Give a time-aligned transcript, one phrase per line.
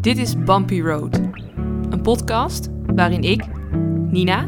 [0.00, 1.20] Dit is Bumpy Road,
[1.90, 3.44] een podcast waarin ik,
[4.10, 4.46] Nina,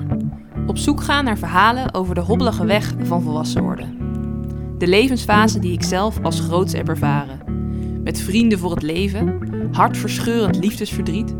[0.66, 3.96] op zoek ga naar verhalen over de hobbelige weg van volwassen worden.
[4.78, 7.38] De levensfase die ik zelf als groots heb ervaren.
[8.04, 9.38] Met vrienden voor het leven,
[9.72, 11.34] hartverscheurend liefdesverdriet,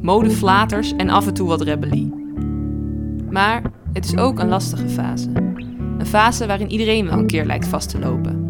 [0.00, 2.14] modeflaters en af en toe wat rebellie.
[3.30, 3.62] Maar
[3.92, 5.30] het is ook een lastige fase.
[5.98, 8.46] Een fase waarin iedereen wel een keer lijkt vast te lopen.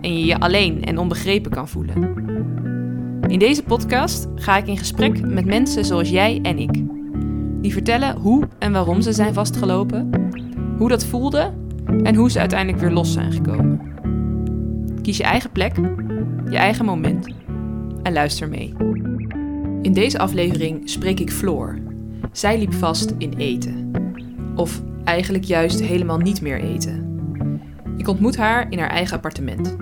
[0.00, 2.32] En je je alleen en onbegrepen kan voelen.
[3.26, 6.82] In deze podcast ga ik in gesprek met mensen zoals jij en ik.
[7.62, 10.10] Die vertellen hoe en waarom ze zijn vastgelopen,
[10.78, 11.52] hoe dat voelde
[12.02, 13.80] en hoe ze uiteindelijk weer los zijn gekomen.
[15.02, 15.74] Kies je eigen plek,
[16.50, 17.28] je eigen moment
[18.02, 18.74] en luister mee.
[19.82, 21.78] In deze aflevering spreek ik Floor.
[22.32, 23.90] Zij liep vast in eten.
[24.54, 27.22] Of eigenlijk juist helemaal niet meer eten.
[27.96, 29.76] Ik ontmoet haar in haar eigen appartement.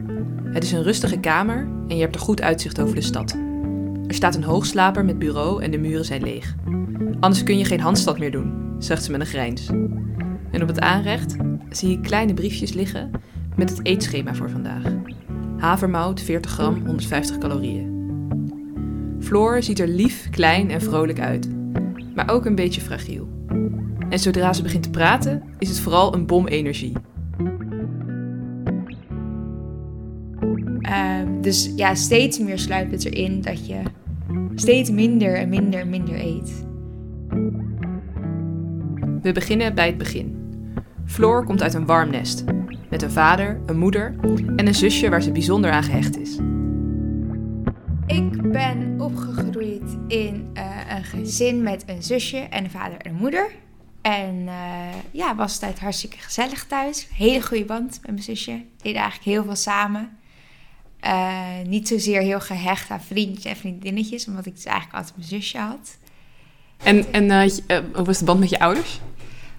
[0.44, 3.36] Het is een rustige kamer en je hebt er goed uitzicht over de stad.
[4.06, 6.54] Er staat een hoogslaper met bureau en de muren zijn leeg.
[7.20, 9.66] Anders kun je geen handstand meer doen, zegt ze met een grijns.
[10.50, 11.36] En op het aanrecht
[11.68, 13.10] zie ik kleine briefjes liggen
[13.56, 14.82] met het eetschema voor vandaag.
[15.58, 17.90] Havermout 40 gram, 150 calorieën.
[19.20, 21.48] Floor ziet er lief, klein en vrolijk uit,
[22.14, 23.28] maar ook een beetje fragiel.
[24.08, 26.92] En zodra ze begint te praten, is het vooral een bom energie.
[31.42, 33.82] Dus ja, steeds meer sluipt het erin dat je
[34.54, 36.64] steeds minder en minder en minder eet.
[39.22, 40.36] We beginnen bij het begin.
[41.06, 42.44] Floor komt uit een warm nest.
[42.90, 44.14] Met een vader, een moeder
[44.56, 46.38] en een zusje waar ze bijzonder aan gehecht is.
[48.06, 53.18] Ik ben opgegroeid in eh, een gezin met een zusje en een vader en een
[53.18, 53.50] moeder.
[54.02, 54.52] En uh,
[55.10, 57.08] ja, was het hartstikke gezellig thuis.
[57.14, 58.64] Hele goede band met mijn zusje.
[58.76, 60.10] Deden eigenlijk heel veel samen.
[61.04, 65.28] Uh, niet zozeer heel gehecht aan vriendjes en vriendinnetjes, omdat ik dus eigenlijk altijd mijn
[65.28, 65.98] zusje had.
[66.82, 69.00] En, en uh, hoe was de band met je ouders?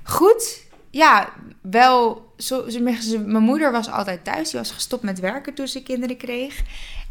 [0.04, 0.62] Goed.
[0.90, 1.30] Ja,
[1.62, 2.32] wel.
[2.38, 2.66] Zo,
[3.26, 4.50] mijn moeder was altijd thuis.
[4.50, 6.62] Die was gestopt met werken toen ze kinderen kreeg.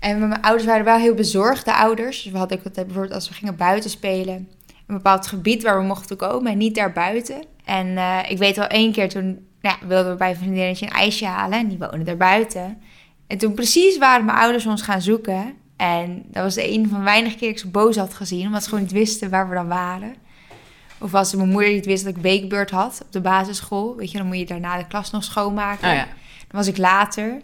[0.00, 2.22] En mijn ouders waren wel heel bezorgde ouders.
[2.22, 4.48] Dus we hadden ook bijvoorbeeld als we gingen buiten spelen.
[4.86, 7.44] Een bepaald gebied waar we mochten komen en niet daarbuiten.
[7.64, 10.86] En uh, ik weet wel één keer toen nou ja, wilden we bij een vriendinnetje
[10.86, 11.58] een ijsje halen.
[11.58, 12.82] En die woonde daar buiten.
[13.32, 15.54] En toen precies waren mijn ouders ons gaan zoeken.
[15.76, 18.46] En dat was de een van weinig keer dat ik ze boos had gezien.
[18.46, 20.14] Omdat ze gewoon niet wisten waar we dan waren.
[20.98, 23.96] Of als mijn moeder niet wist dat ik weekbeurt had op de basisschool.
[23.96, 25.88] Weet je, dan moet je daarna de klas nog schoonmaken.
[25.88, 26.04] Oh ja.
[26.04, 27.40] Dan was ik later.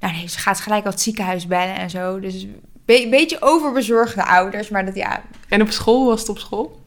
[0.00, 2.20] Nou nee, ze gaat gelijk al het ziekenhuis bellen en zo.
[2.20, 2.46] Dus
[2.86, 4.68] be beetje overbezorgde ouders.
[4.68, 5.22] Maar dat ja...
[5.48, 6.80] En op school, was het op school?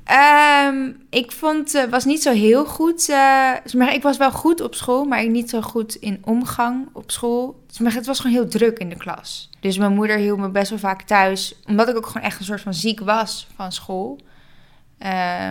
[0.67, 3.09] Um, ik vond, het uh, was niet zo heel goed.
[3.09, 7.11] Uh, ik was wel goed op school, maar ik niet zo goed in omgang op
[7.11, 7.63] school.
[7.67, 9.49] Dus het was gewoon heel druk in de klas.
[9.59, 12.45] Dus mijn moeder hield me best wel vaak thuis, omdat ik ook gewoon echt een
[12.45, 14.19] soort van ziek was van school.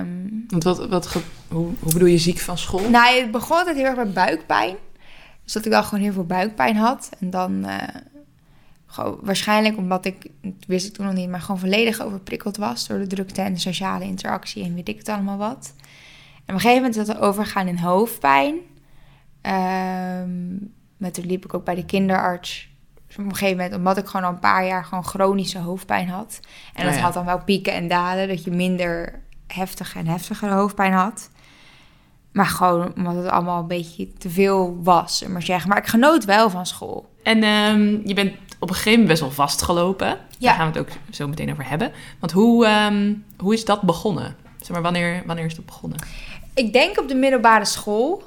[0.00, 1.12] Um, Want wat, wat,
[1.48, 2.88] hoe, hoe bedoel je ziek van school?
[2.88, 4.76] Nou, het begon altijd heel erg met buikpijn.
[5.44, 7.10] Dus dat ik dan gewoon heel veel buikpijn had.
[7.20, 7.76] En dan uh,
[8.90, 12.86] gewoon, waarschijnlijk omdat ik, dat wist ik toen nog niet, maar gewoon volledig overprikkeld was
[12.86, 15.74] door de drukte en de sociale interactie en weet ik het allemaal wat.
[16.34, 18.54] En op een gegeven moment is dat overgaan in hoofdpijn.
[19.42, 22.68] Um, maar toen liep ik ook bij de kinderarts.
[23.06, 26.08] Dus op een gegeven moment, omdat ik gewoon al een paar jaar gewoon chronische hoofdpijn
[26.08, 26.40] had.
[26.74, 27.04] En dat oh ja.
[27.04, 31.30] had dan wel pieken en dalen, dat je minder heftig en heftiger hoofdpijn had.
[32.32, 35.68] Maar gewoon omdat het allemaal een beetje te veel was, maar zeggen.
[35.68, 37.14] Maar ik genoot wel van school.
[37.22, 40.18] En um, je bent op een gegeven moment best wel vastgelopen.
[40.38, 41.92] Daar gaan we het ook zo meteen over hebben.
[42.18, 44.36] Want hoe, um, hoe is dat begonnen?
[44.60, 45.98] Zeg maar, wanneer, wanneer is dat begonnen?
[46.54, 48.22] Ik denk op de middelbare school.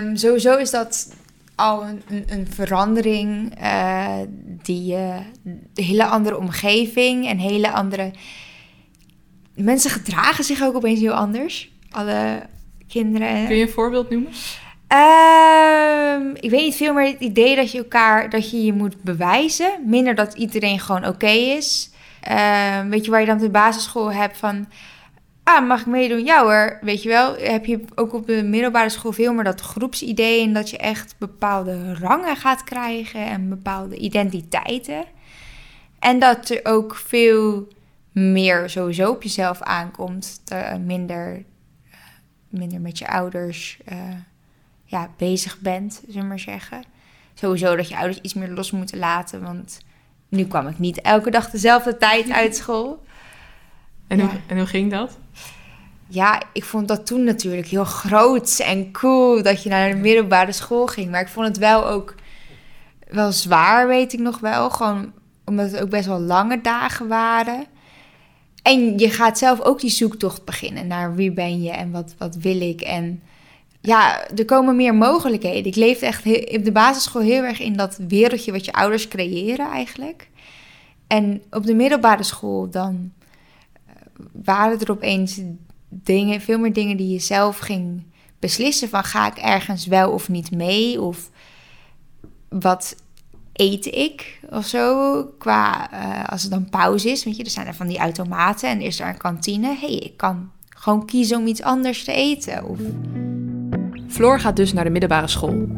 [0.00, 1.16] Um, sowieso is dat
[1.54, 3.60] al een, een, een verandering.
[3.62, 4.16] Uh,
[4.62, 8.10] die uh, een hele andere omgeving en hele andere.
[9.54, 11.70] Mensen gedragen zich ook opeens heel anders.
[11.90, 12.42] Alle
[12.88, 13.46] kinderen.
[13.46, 14.32] Kun je een voorbeeld noemen?
[14.92, 19.02] Um, ik weet niet veel meer het idee dat je elkaar dat je je moet
[19.02, 19.82] bewijzen.
[19.86, 21.90] Minder dat iedereen gewoon oké is.
[22.30, 24.68] Um, weet je waar je dan op de basisschool hebt van.
[25.42, 26.24] Ah, mag ik meedoen?
[26.24, 26.78] Ja hoor.
[26.80, 30.42] Weet je wel, heb je ook op de middelbare school veel meer dat groepsidee.
[30.42, 35.04] En dat je echt bepaalde rangen gaat krijgen en bepaalde identiteiten.
[35.98, 37.68] En dat er ook veel
[38.12, 40.42] meer sowieso op jezelf aankomt.
[40.52, 41.94] Uh, minder, uh,
[42.48, 43.78] minder met je ouders.
[43.92, 43.98] Uh,
[44.92, 46.84] ja, bezig bent, zullen we maar zeggen.
[47.34, 49.78] Sowieso dat je ouders iets meer los moeten laten, want
[50.28, 53.02] nu kwam ik niet elke dag dezelfde tijd uit school.
[54.06, 54.24] En, ja.
[54.24, 55.18] hoe, en hoe ging dat?
[56.08, 60.52] Ja, ik vond dat toen natuurlijk heel groot en cool dat je naar de middelbare
[60.52, 61.10] school ging.
[61.10, 62.14] Maar ik vond het wel ook
[63.08, 64.70] wel zwaar, weet ik nog wel.
[64.70, 65.12] Gewoon
[65.44, 67.66] omdat het ook best wel lange dagen waren.
[68.62, 72.36] En je gaat zelf ook die zoektocht beginnen naar wie ben je en wat, wat
[72.36, 72.80] wil ik.
[72.80, 73.22] En
[73.82, 75.64] ja, er komen meer mogelijkheden.
[75.64, 76.26] Ik leefde echt
[76.56, 80.28] op de basisschool heel erg in dat wereldje wat je ouders creëren eigenlijk.
[81.06, 83.12] En op de middelbare school dan
[83.86, 83.94] eh,
[84.32, 85.40] waren er opeens
[85.88, 88.02] dingen, veel meer dingen die je zelf ging
[88.38, 91.30] beslissen van ga ik ergens wel of niet mee of
[92.48, 92.96] wat
[93.52, 97.66] eet ik of zo qua uh, als het dan pauze is, weet je, er zijn
[97.66, 99.76] er van die automaten en is er een kantine.
[99.80, 102.78] hey, ik kan gewoon kiezen om iets anders te eten of
[104.12, 105.68] Floor gaat dus naar de middelbare school.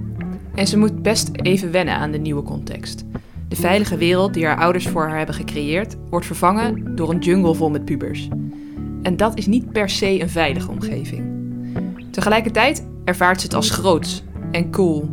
[0.55, 3.05] En ze moet best even wennen aan de nieuwe context.
[3.49, 7.55] De veilige wereld die haar ouders voor haar hebben gecreëerd, wordt vervangen door een jungle
[7.55, 8.29] vol met pubers.
[9.03, 11.25] En dat is niet per se een veilige omgeving.
[12.11, 15.13] Tegelijkertijd ervaart ze het als groots en cool.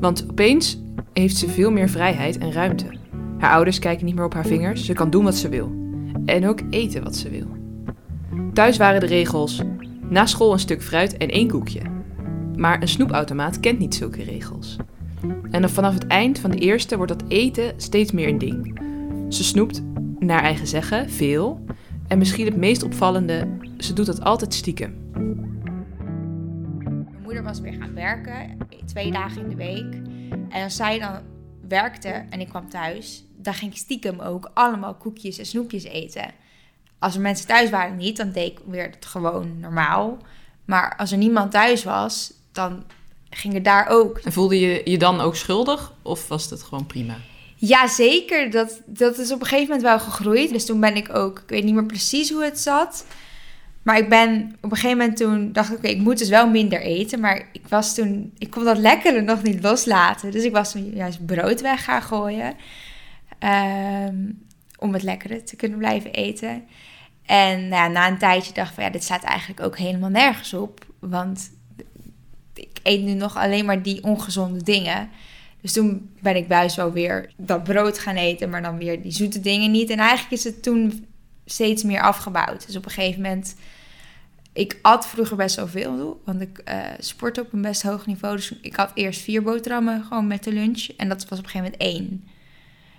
[0.00, 0.80] Want opeens
[1.12, 2.86] heeft ze veel meer vrijheid en ruimte.
[3.38, 5.74] Haar ouders kijken niet meer op haar vingers, ze kan doen wat ze wil.
[6.24, 7.46] En ook eten wat ze wil.
[8.52, 9.62] Thuis waren de regels:
[10.08, 11.95] na school een stuk fruit en één koekje.
[12.56, 14.76] Maar een snoepautomaat kent niet zulke regels.
[15.50, 18.80] En vanaf het eind van de eerste wordt dat eten steeds meer een ding.
[19.28, 19.82] Ze snoept,
[20.18, 21.64] naar eigen zeggen, veel.
[22.08, 23.48] En misschien het meest opvallende,
[23.78, 25.10] ze doet dat altijd stiekem.
[26.82, 29.94] Mijn moeder was weer gaan werken, twee dagen in de week.
[30.48, 31.20] En als zij dan
[31.68, 36.30] werkte en ik kwam thuis, dan ging ik stiekem ook allemaal koekjes en snoepjes eten.
[36.98, 40.18] Als er mensen thuis waren niet, dan deed ik weer het gewoon normaal.
[40.64, 42.84] Maar als er niemand thuis was, dan
[43.30, 44.18] ging het daar ook.
[44.18, 47.16] En voelde je je dan ook schuldig of was het gewoon prima?
[47.56, 48.50] Ja, zeker.
[48.50, 50.50] Dat, dat is op een gegeven moment wel gegroeid.
[50.50, 53.06] Dus toen ben ik ook, ik weet niet meer precies hoe het zat.
[53.82, 56.48] Maar ik ben op een gegeven moment toen dacht ik, oké, ik moet dus wel
[56.48, 57.20] minder eten.
[57.20, 60.30] Maar ik was toen, ik kon dat lekkere nog niet loslaten.
[60.30, 62.54] Dus ik was toen juist brood weg gaan gooien.
[63.38, 64.16] Ehm,
[64.78, 66.64] om het lekkere te kunnen blijven eten.
[67.26, 70.10] En nou ja, na een tijdje dacht ik van ja, dit staat eigenlijk ook helemaal
[70.10, 70.86] nergens op.
[70.98, 71.50] Want
[72.58, 75.08] ik eet nu nog alleen maar die ongezonde dingen.
[75.60, 79.12] Dus toen ben ik buis wel weer dat brood gaan eten, maar dan weer die
[79.12, 79.90] zoete dingen niet.
[79.90, 81.06] En eigenlijk is het toen
[81.44, 82.66] steeds meer afgebouwd.
[82.66, 83.56] Dus op een gegeven moment,
[84.52, 88.36] ik at vroeger best wel veel, want ik uh, sport op een best hoog niveau.
[88.36, 90.88] Dus ik had eerst vier boterhammen gewoon met de lunch.
[90.96, 92.24] En dat was op een gegeven moment één.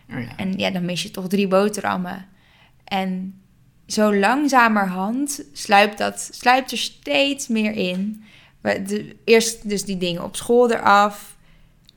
[0.10, 0.38] Oh ja.
[0.38, 2.26] En ja, dan mis je toch drie boterhammen.
[2.84, 3.42] En
[3.88, 8.24] zo langzamerhand sluipt, dat, sluipt er steeds meer in
[9.24, 11.36] eerst dus die dingen op school eraf,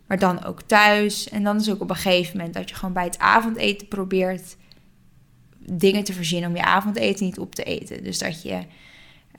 [0.06, 1.28] maar dan ook thuis.
[1.28, 4.56] En dan is ook op een gegeven moment dat je gewoon bij het avondeten probeert
[5.58, 8.04] dingen te verzinnen om je avondeten niet op te eten.
[8.04, 8.62] Dus dat je,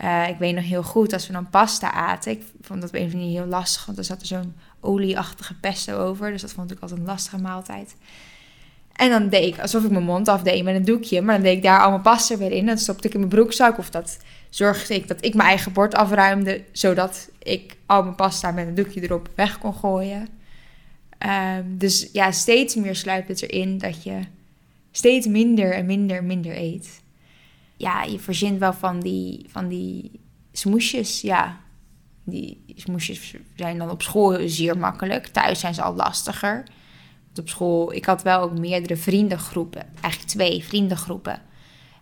[0.03, 2.95] uh, ik weet nog heel goed, als we dan pasta aten, ik vond dat op
[2.95, 6.31] een of andere heel lastig, want er zat er zo'n olieachtige pesto over.
[6.31, 7.95] Dus dat vond ik altijd een lastige maaltijd.
[9.01, 11.21] En dan deed ik alsof ik mijn mond afdeed met een doekje.
[11.21, 12.65] Maar dan deed ik daar allemaal pasta weer in.
[12.65, 13.77] Dan stopte ik in mijn broekzak.
[13.77, 14.17] Of dat
[14.51, 16.63] zorgde ik dat ik mijn eigen bord afruimde.
[16.71, 20.27] Zodat ik al mijn pasta met een doekje erop weg kon gooien.
[21.17, 24.19] Ehm, dus ja, steeds meer sluipt het erin dat je
[24.91, 27.01] steeds minder en minder en minder eet.
[27.77, 30.11] Ja, je verzint wel van die, van die
[30.51, 31.21] smoesjes.
[31.21, 31.59] Ja,
[32.23, 35.27] die smoesjes zijn dan op school zeer makkelijk.
[35.27, 36.63] Thuis zijn ze al lastiger
[37.39, 39.85] op school, ik had wel ook meerdere vriendengroepen.
[40.01, 41.41] Eigenlijk twee vriendengroepen.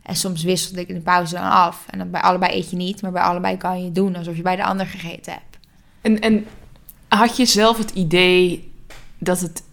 [0.10, 1.86] En soms wisselde ik in de pauze dan af.
[1.90, 4.36] En dan bij allebei eet je niet, maar bij allebei kan je het doen alsof
[4.36, 5.58] je bij de ander gegeten hebt.
[6.02, 6.46] En, en
[7.08, 8.72] had je zelf het idee
[9.18, 9.64] dat het...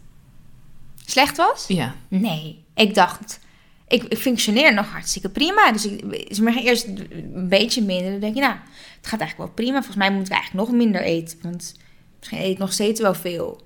[1.07, 1.65] Slecht was?
[1.69, 1.95] Ja.
[2.09, 2.65] Nee.
[2.75, 3.41] Ik dacht,
[3.89, 5.73] ik, ik functioneer nog hartstikke prima.
[5.73, 8.11] Dus ik, ze maar eerst een beetje minder.
[8.11, 8.55] Dan denk je, nou,
[8.97, 9.77] het gaat eigenlijk wel prima.
[9.77, 11.39] Volgens mij moet ik eigenlijk nog minder eten.
[11.43, 11.75] Want
[12.19, 13.61] misschien eet ik nog steeds wel veel.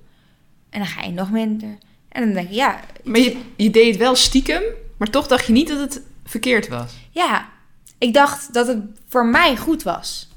[0.71, 1.79] En dan ga je nog minder.
[2.09, 2.81] En dan denk je, ja...
[3.05, 4.63] Maar je, je deed het wel stiekem,
[4.97, 6.93] maar toch dacht je niet dat het verkeerd was.
[7.11, 7.49] Ja,
[7.99, 10.29] ik dacht dat het voor mij goed was.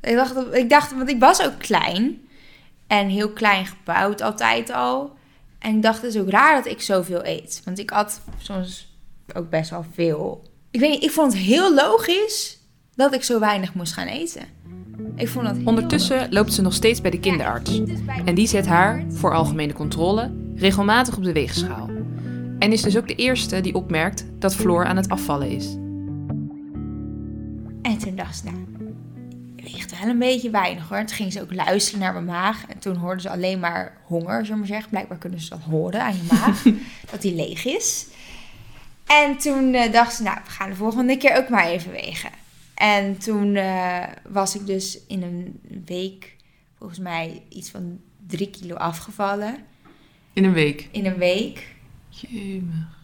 [0.00, 2.20] Ik dacht, ik dacht, want ik was ook klein.
[2.86, 5.16] En heel klein gebouwd altijd al.
[5.58, 7.62] En ik dacht, het is ook raar dat ik zoveel eet.
[7.64, 8.96] Want ik had soms
[9.34, 10.50] ook best wel veel.
[10.70, 12.58] Ik weet niet, ik vond het heel logisch
[12.94, 14.42] dat ik zo weinig moest gaan eten.
[15.16, 17.80] Ik vond dat Ondertussen loopt ze nog steeds bij de kinderarts.
[18.24, 21.91] En die zet haar, voor algemene controle, regelmatig op de weegschaal.
[22.62, 25.66] En is dus ook de eerste die opmerkt dat Floor aan het afvallen is.
[27.82, 28.56] En toen dacht ze, nou,
[29.56, 30.98] weegt wel een beetje weinig hoor.
[30.98, 32.66] Toen ging ze ook luisteren naar mijn maag.
[32.66, 34.90] En toen hoorden ze alleen maar honger, zullen we maar zeggen.
[34.90, 36.62] Blijkbaar kunnen ze dat horen aan je maag,
[37.10, 38.06] dat die leeg is.
[39.06, 42.30] En toen uh, dacht ze, nou, we gaan de volgende keer ook maar even wegen.
[42.74, 46.36] En toen uh, was ik dus in een week,
[46.78, 49.56] volgens mij, iets van drie kilo afgevallen.
[50.32, 50.88] In een week?
[50.90, 51.70] In een week.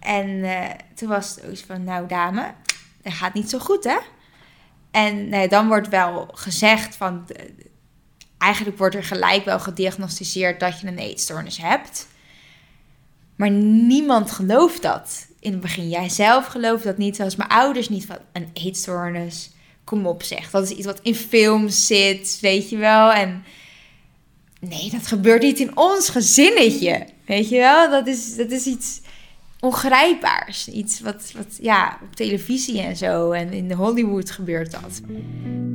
[0.01, 2.55] En uh, toen was het ook van, nou dame,
[3.03, 3.99] dat gaat niet zo goed, hè?
[4.91, 7.29] En nee, dan wordt wel gezegd van...
[7.29, 7.45] eh,
[8.39, 12.09] Eigenlijk wordt er gelijk wel gediagnosticeerd dat je een eetstoornis hebt.
[13.37, 15.27] Maar niemand gelooft dat.
[15.41, 17.17] In het begin, jij zelf gelooft dat niet.
[17.17, 19.51] Zelfs mijn ouders niet van een eetstoornis.
[19.85, 23.13] Kom op zeg, dat is iets wat in films zit, weet je wel.
[23.13, 23.45] En
[24.59, 27.07] nee, dat gebeurt niet in ons gezinnetje.
[27.27, 29.01] Weet je wel, dat is, dat is iets
[29.61, 30.69] ongrijpbaars.
[30.69, 35.01] Iets wat, wat ja, op televisie en zo en in Hollywood gebeurt dat.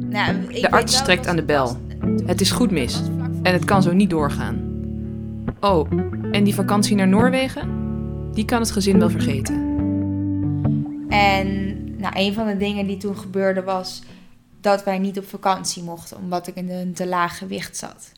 [0.09, 1.77] Nou, ik De arts trekt aan de bel.
[2.25, 3.01] Het is goed mis.
[3.43, 4.71] En het kan zo niet doorgaan.
[5.59, 5.91] Oh,
[6.31, 7.81] en die vakantie naar Noorwegen?
[8.33, 9.55] Die kan het gezin wel vergeten.
[11.09, 14.01] En nou, een van de dingen die toen gebeurde was
[14.61, 18.11] dat wij niet op vakantie mochten, omdat ik in een te laag gewicht zat.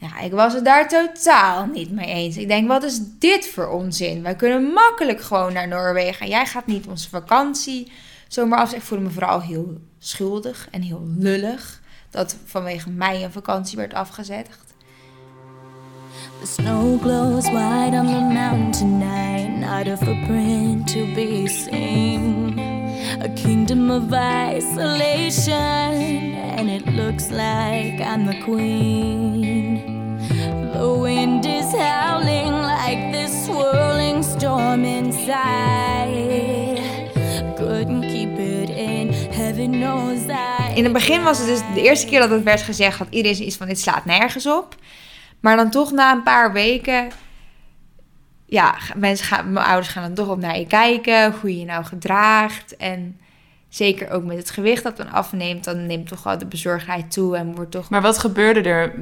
[0.00, 2.36] Ja, ik was het daar totaal niet mee eens.
[2.36, 4.22] Ik denk, wat is dit voor onzin?
[4.22, 6.20] Wij kunnen makkelijk gewoon naar Noorwegen.
[6.20, 7.92] En jij gaat niet onze vakantie
[8.28, 8.72] zomaar af.
[8.72, 11.80] Ik voelde me vooral heel schuldig en heel lullig.
[12.10, 14.74] Dat vanwege mij een vakantie werd afgezegd.
[16.40, 22.69] The snow glows white on the mountain tonight, not a footprint to be seen.
[23.22, 25.54] A kingdom of isolation,
[26.56, 30.18] and it looks like I'm the queen.
[30.72, 36.00] The wind is howling like this swirling storm inside.
[37.56, 40.74] Couldn't keep it in, heaven knows I.
[40.74, 43.36] In het begin was het dus de eerste keer dat het werd gezegd dat iedereen
[43.36, 44.74] zoiets van dit slaat nergens op.
[45.40, 47.08] Maar dan toch na een paar weken,
[48.50, 51.64] ja, mensen gaan, mijn ouders gaan dan toch op naar je kijken, hoe je je
[51.64, 52.76] nou gedraagt.
[52.76, 53.20] En
[53.68, 57.36] zeker ook met het gewicht dat dan afneemt, dan neemt toch wel de bezorgdheid toe
[57.36, 57.90] en wordt toch...
[57.90, 58.94] Maar wat gebeurde er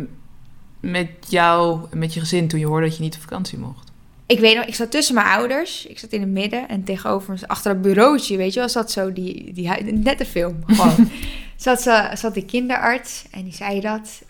[0.80, 3.92] met jou en met je gezin toen je hoorde dat je niet op vakantie mocht?
[4.26, 7.38] Ik weet nog, ik zat tussen mijn ouders, ik zat in het midden en tegenover
[7.46, 11.10] achter dat bureautje, weet je wel, zat zo die, die hu- net een film, gewoon.
[11.56, 11.80] zat,
[12.18, 14.22] zat die kinderarts en die zei dat.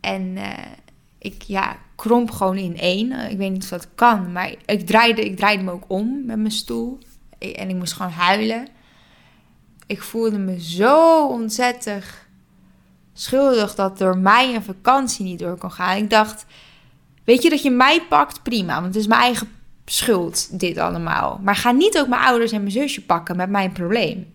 [0.00, 0.64] En eh,
[1.18, 3.12] ik, ja, kromp gewoon in één.
[3.12, 6.22] Eh, ik weet niet of dat kan, maar ik draaide, ik draaide me ook om
[6.24, 6.98] met mijn stoel.
[7.38, 8.66] Ik- en ik moest gewoon huilen.
[9.86, 12.04] Ik voelde me zo ontzettend
[13.12, 15.96] schuldig dat door mij een vakantie niet door kon gaan.
[15.96, 16.46] Ik dacht,
[17.24, 19.48] weet je dat je mij pakt, prima, want het is mijn eigen
[19.84, 21.40] schuld, dit allemaal.
[21.42, 24.33] Maar ga niet ook mijn ouders en mijn zusje pakken met mijn probleem.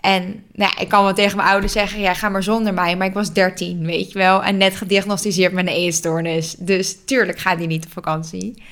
[0.00, 2.96] En nou, ja, ik kan wel tegen mijn ouders zeggen, ja, ga maar zonder mij.
[2.96, 4.44] Maar ik was 13, weet je wel.
[4.44, 6.54] En net gediagnosticeerd met een eetstoornis.
[6.58, 8.62] Dus tuurlijk gaat die niet op vakantie.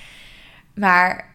[0.74, 1.34] Maar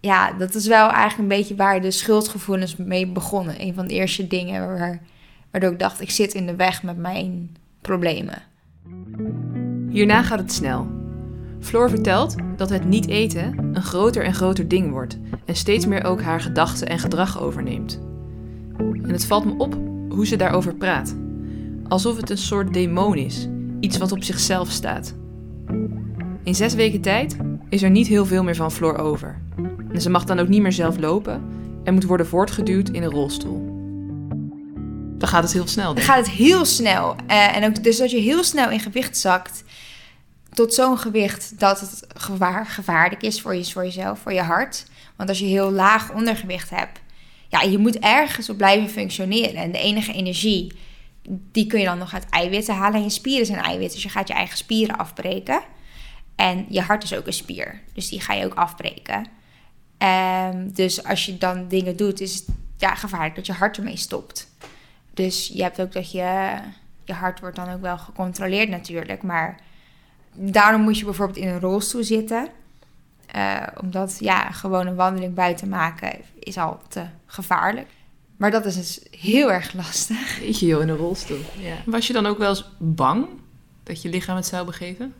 [0.00, 3.62] ja, dat is wel eigenlijk een beetje waar de schuldgevoelens mee begonnen.
[3.62, 5.00] Een van de eerste dingen waar,
[5.50, 8.42] waardoor ik dacht, ik zit in de weg met mijn problemen.
[9.90, 10.86] Hierna gaat het snel.
[11.60, 16.04] Floor vertelt dat het niet eten een groter en groter ding wordt en steeds meer
[16.04, 18.07] ook haar gedachten en gedrag overneemt.
[19.08, 21.16] En het valt me op hoe ze daarover praat.
[21.88, 23.48] Alsof het een soort demon is,
[23.80, 25.14] iets wat op zichzelf staat.
[26.42, 27.36] In zes weken tijd
[27.68, 29.40] is er niet heel veel meer van Floor over.
[29.92, 31.42] En ze mag dan ook niet meer zelf lopen
[31.84, 33.76] en moet worden voortgeduwd in een rolstoel.
[35.18, 35.94] Dan gaat het heel snel.
[35.94, 37.16] Dan gaat het heel snel.
[37.26, 39.64] Eh, en ook dus dat je heel snel in gewicht zakt.
[40.52, 44.86] Tot zo'n gewicht dat het gevaar, gevaarlijk is voor, je, voor jezelf, voor je hart.
[45.16, 47.00] Want als je heel laag ondergewicht hebt,
[47.48, 49.54] ja, je moet ergens op blijven functioneren.
[49.54, 50.72] En de enige energie,
[51.28, 52.96] die kun je dan nog uit eiwitten halen.
[52.96, 55.60] En je spieren zijn eiwitten, dus je gaat je eigen spieren afbreken.
[56.36, 59.26] En je hart is ook een spier, dus die ga je ook afbreken.
[59.98, 62.44] Ehm, dus als je dan dingen doet, is het
[62.76, 64.48] ja, gevaarlijk dat je hart ermee stopt.
[65.14, 66.58] Dus je hebt ook dat je...
[67.04, 69.22] Je hart wordt dan ook wel gecontroleerd natuurlijk.
[69.22, 69.60] Maar
[70.34, 72.48] daarom moet je bijvoorbeeld in een rolstoel zitten.
[73.26, 77.88] Eh, omdat ja, gewoon een wandeling buiten maken is al te gevaarlijk.
[78.36, 80.38] Maar dat is dus heel erg lastig.
[80.38, 81.40] Weet je joh, in een rolstoel.
[81.84, 83.26] Was je dan ook wel eens bang
[83.82, 85.14] dat je lichaam het zou begeven?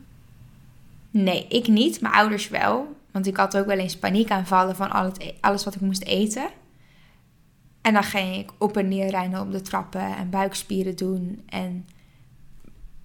[1.10, 2.00] Nee, ik niet.
[2.00, 2.96] Mijn ouders wel.
[3.10, 6.02] Want ik had ook wel eens paniekaanvallen van al het, e- alles wat ik moest
[6.02, 6.48] eten.
[7.80, 11.42] En dan ging ik op en neer rennen op de trappen en buikspieren doen.
[11.46, 11.86] En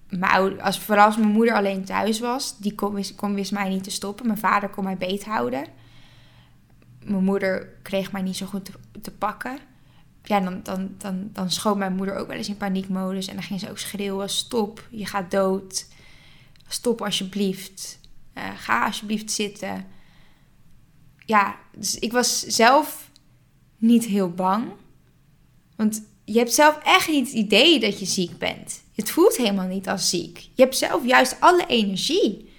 [0.08, 3.52] mijn ouder, als, vooral als mijn moeder alleen thuis was, die kon, wist, kon, wist
[3.52, 4.26] mij niet te stoppen.
[4.26, 5.64] Mijn vader kon mij beet houden.
[7.04, 8.70] Mijn moeder kreeg mij niet zo goed
[9.02, 9.58] te, pakken.
[10.22, 13.26] Ja, dan, dan, dan, dan schoot mijn moeder ook wel eens in paniekmodus.
[13.26, 15.86] En dan ging ze ook schreeuwen, stop, je gaat dood.
[16.68, 17.98] Stop alsjeblieft.
[18.32, 19.86] Eh, ga alsjeblieft zitten.
[21.26, 23.10] Ja, dus ik was zelf
[23.76, 24.72] niet heel bang.
[25.76, 28.82] Want je hebt zelf echt niet het idee dat je ziek bent.
[28.94, 30.38] Het voelt helemaal niet als ziek.
[30.38, 32.52] Je hebt zelf juist alle energie.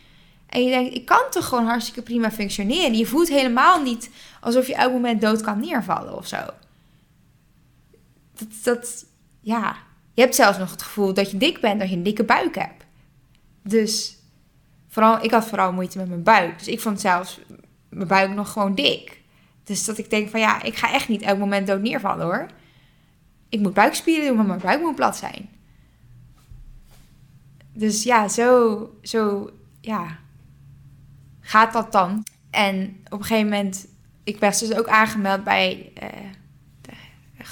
[0.46, 2.98] En je denkt, ik kan toch gewoon hartstikke prima functioneren.
[2.98, 4.10] Je voelt helemaal niet
[4.46, 6.38] alsof je elk moment dood kan neervallen of zo.
[8.64, 9.06] dat,
[9.42, 9.76] ja,
[10.14, 12.56] je hebt zelfs nog het gevoel dat je dik bent, dat je een dikke buik
[12.56, 12.86] hebt.
[13.62, 14.18] Dus
[14.88, 16.58] vooral, ik had vooral moeite met mijn buik.
[16.58, 17.40] Dus ik vond zelfs
[17.90, 19.22] mijn buik nog gewoon dik.
[19.64, 22.48] Dus dat ik denk van ja, ik ga echt niet elk moment dood neervallen hoor.
[23.50, 25.50] Ik moet buikspieren doen, maar mijn buik moet plat zijn.
[27.74, 29.50] Dus ja, zo, zo
[29.82, 30.18] ja,
[31.42, 32.24] gaat dat dan.
[32.50, 33.88] En op een gegeven moment,
[34.26, 36.10] ik werd dus ook aangemeld bij uh,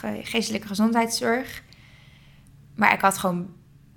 [0.02, 1.64] de geestelijke gezondheidszorg.
[2.76, 3.50] Maar ik had gewoon,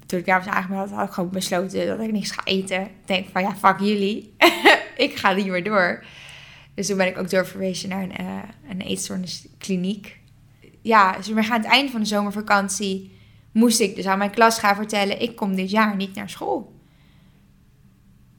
[0.07, 2.83] toen ik daar was aangemeld, had ik gewoon besloten dat ik niks ga eten.
[2.83, 4.35] Ik denk van ja, fuck jullie.
[4.97, 6.05] ik ga niet meer door.
[6.75, 10.19] Dus toen ben ik ook doorverwezen naar een, uh, een eetstoorniskliniek.
[10.83, 13.19] Ja, dus we aan het einde van de zomervakantie
[13.53, 16.76] moest ik dus aan mijn klas gaan vertellen: ik kom dit jaar niet naar school.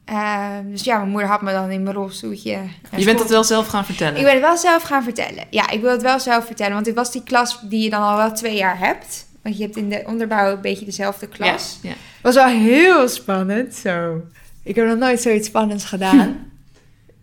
[0.10, 2.60] Uh, dus ja, mijn moeder had me dan in mijn rolstoeltje.
[2.96, 4.18] Je bent het wel zelf gaan vertellen?
[4.18, 5.44] Ik ben het wel zelf gaan vertellen.
[5.50, 6.74] Ja, ik wil het wel zelf vertellen.
[6.74, 9.28] Want dit was die klas die je dan al wel twee jaar hebt.
[9.42, 11.80] Want je hebt in de onderbouw een beetje dezelfde klas.
[11.82, 11.96] Ja, ja.
[12.22, 13.76] was wel heel spannend.
[13.76, 14.22] Zo.
[14.64, 16.52] Ik heb nog nooit zoiets spannends gedaan.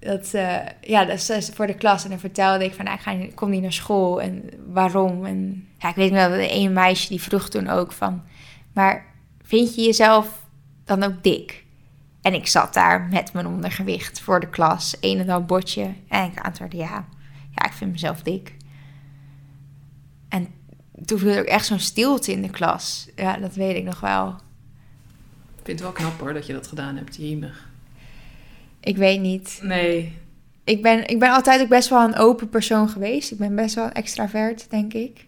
[0.00, 2.05] dat, uh, ja, dat is voor de klas.
[2.05, 4.23] En dan vertelde ik van, nou, ik, ga, ik kom niet naar school.
[4.23, 5.25] En waarom?
[5.25, 8.23] En ja, ik weet wel, dat een meisje die vroeg toen ook van...
[8.73, 9.05] Maar
[9.43, 10.26] vind je jezelf
[10.85, 11.63] dan ook dik?
[12.25, 15.95] En ik zat daar met mijn ondergewicht voor de klas, een en al botje.
[16.09, 17.04] En ik antwoordde ja,
[17.50, 18.54] ja, ik vind mezelf dik.
[20.28, 20.49] En
[21.04, 23.09] toen viel er ook echt zo'n stilte in de klas.
[23.16, 24.28] Ja, dat weet ik nog wel.
[24.28, 27.69] Ik vind het wel knap hoor, dat je dat gedaan hebt, jemig.
[28.81, 29.59] Ik weet niet.
[29.62, 30.16] Nee.
[30.64, 33.31] Ik ben, ik ben altijd ook best wel een open persoon geweest.
[33.31, 35.26] Ik ben best wel extravert, denk ik.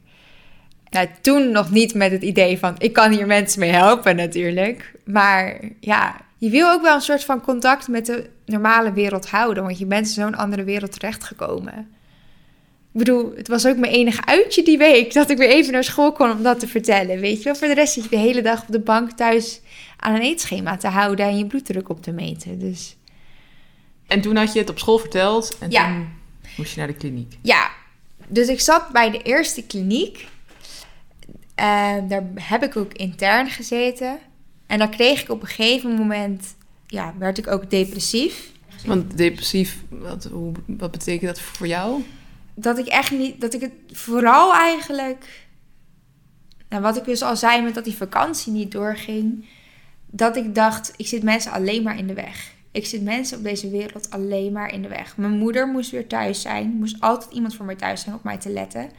[0.91, 4.95] Nou, toen nog niet met het idee van, ik kan hier mensen mee helpen natuurlijk.
[5.05, 9.63] Maar ja, je wil ook wel een soort van contact met de normale wereld houden,
[9.63, 11.79] want je bent in zo'n andere wereld terechtgekomen.
[12.93, 15.85] Ik bedoel, het was ook mijn enige uitje die week dat ik weer even naar
[15.85, 17.21] school kon om dat te vertellen.
[17.21, 19.61] Weet je wel, voor de rest zit je de hele dag op de bank thuis
[19.97, 22.59] aan een eetschema te houden en je bloeddruk op te meten.
[22.59, 22.97] Dus...
[24.07, 25.87] En toen had je het op school verteld en ja.
[25.87, 26.09] toen
[26.57, 27.39] moest je naar de kliniek.
[27.43, 27.71] Ja,
[28.29, 30.27] dus ik zat bij de eerste kliniek.
[31.55, 34.19] En daar heb ik ook intern gezeten.
[34.67, 36.55] En dan kreeg ik op een gegeven moment,
[36.87, 38.53] ja, werd ik ook depressief.
[38.85, 42.03] Want depressief, wat, hoe, wat betekent dat voor jou?
[42.55, 45.47] Dat ik echt niet, dat ik het vooral eigenlijk,
[46.69, 49.47] nou wat ik dus al zei met dat die vakantie niet doorging,
[50.07, 52.55] dat ik dacht, ik zit mensen alleen maar in de weg.
[52.71, 55.17] Ik zit mensen op deze wereld alleen maar in de weg.
[55.17, 58.39] Mijn moeder moest weer thuis zijn, moest altijd iemand voor mij thuis zijn op mij
[58.39, 58.91] te letten.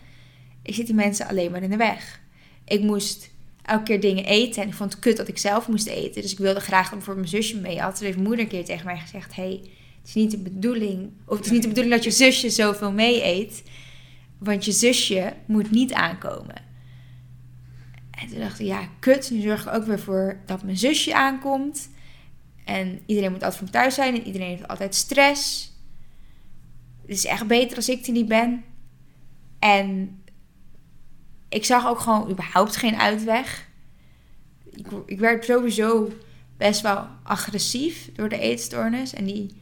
[0.61, 2.19] Ik zit die mensen alleen maar in de weg.
[2.65, 3.29] Ik moest
[3.67, 4.61] elke keer dingen eten.
[4.61, 6.21] En ik vond het kut dat ik zelf moest eten.
[6.21, 7.99] Dus ik wilde graag dat voor mijn zusje mee had.
[7.99, 9.61] Heeft moeder een keer tegen mij gezegd: hey,
[9.99, 11.11] het is niet de bedoeling.
[11.25, 13.63] Of het is niet de bedoeling dat je zusje zoveel mee eet.
[14.37, 16.55] Want je zusje moet niet aankomen.
[18.11, 19.31] En toen dacht ik: ja, kut.
[19.31, 21.89] Nu zorg ik ook weer voor dat mijn zusje aankomt.
[22.65, 24.15] En iedereen moet altijd me thuis zijn.
[24.15, 25.71] En iedereen heeft altijd stress.
[27.01, 28.63] Het is echt beter als ik er niet ben.
[29.59, 30.19] En
[31.49, 33.67] ik zag ook gewoon überhaupt geen uitweg.
[34.63, 36.11] Ik, ik werd sowieso
[36.57, 39.13] best wel agressief door de eetstoornis.
[39.13, 39.61] En die,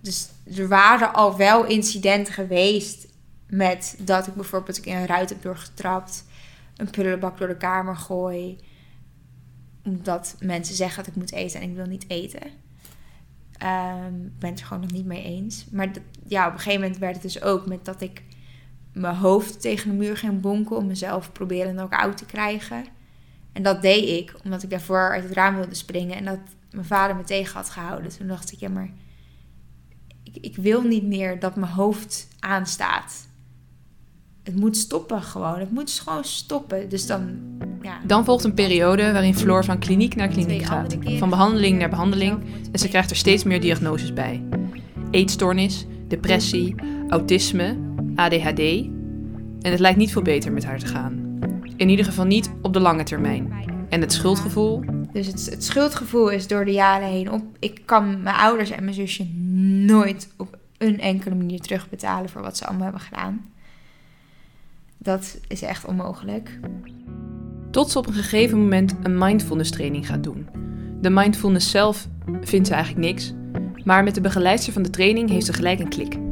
[0.00, 3.06] dus er waren al wel incidenten geweest
[3.46, 6.24] met dat ik bijvoorbeeld in een ruit heb doorgetrapt,
[6.76, 8.58] een prullenbak door de kamer gooi,
[9.84, 12.42] omdat mensen zeggen dat ik moet eten en ik wil niet eten.
[13.62, 15.66] Um, ik ben het er gewoon nog niet mee eens.
[15.70, 18.22] Maar dat, ja, op een gegeven moment werd het dus ook met dat ik
[18.98, 22.84] mijn hoofd tegen de muur ging bonken om mezelf proberen knock-out te krijgen.
[23.52, 26.38] En dat deed ik, omdat ik daarvoor uit het raam wilde springen en dat
[26.70, 28.16] mijn vader me tegen had gehouden.
[28.18, 28.90] Toen dacht ik, ja, maar
[30.22, 33.26] ik, ik wil niet meer dat mijn hoofd aanstaat.
[34.42, 35.58] Het moet stoppen gewoon.
[35.58, 36.88] Het moet gewoon stoppen.
[36.88, 37.38] Dus dan,
[37.82, 38.00] ja.
[38.06, 40.96] Dan volgt een periode waarin Floor van kliniek naar kliniek gaat.
[41.18, 42.44] Van behandeling naar behandeling.
[42.72, 44.42] En ze krijgt er steeds meer diagnoses bij.
[45.10, 46.74] Eetstoornis, depressie,
[47.08, 47.87] autisme,
[48.18, 48.58] ADHD.
[49.60, 51.38] En het lijkt niet veel beter met haar te gaan.
[51.76, 53.52] In ieder geval niet op de lange termijn.
[53.88, 54.84] En het schuldgevoel?
[55.12, 57.42] Dus het, het schuldgevoel is door de jaren heen op.
[57.58, 59.24] Ik kan mijn ouders en mijn zusje
[59.86, 63.50] nooit op een enkele manier terugbetalen voor wat ze allemaal hebben gedaan.
[64.98, 66.58] Dat is echt onmogelijk.
[67.70, 70.46] Tot ze op een gegeven moment een mindfulness training gaat doen.
[71.00, 72.08] De mindfulness zelf
[72.40, 73.32] vindt ze eigenlijk niks,
[73.84, 76.27] maar met de begeleidster van de training heeft ze gelijk een klik.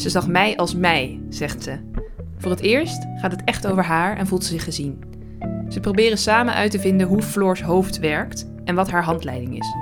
[0.00, 1.78] Ze zag mij als mij, zegt ze.
[2.38, 5.02] Voor het eerst gaat het echt over haar en voelt ze zich gezien.
[5.68, 9.74] Ze proberen samen uit te vinden hoe Floors hoofd werkt en wat haar handleiding is.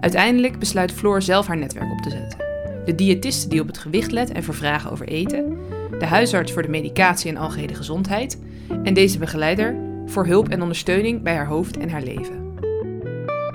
[0.00, 2.38] Uiteindelijk besluit Floor zelf haar netwerk op te zetten.
[2.84, 5.58] De diëtiste die op het gewicht let en voor vragen over eten,
[5.98, 8.38] de huisarts voor de medicatie en algehele gezondheid
[8.82, 12.54] en deze begeleider voor hulp en ondersteuning bij haar hoofd en haar leven.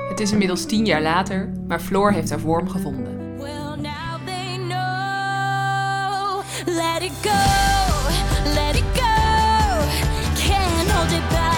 [0.10, 3.21] Het is inmiddels tien jaar later, maar Floor heeft haar vorm gevonden.
[6.67, 7.32] Let it go,
[8.54, 9.15] let it go.
[10.36, 11.51] Can't hold it back